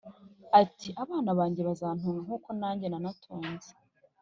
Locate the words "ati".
0.61-0.89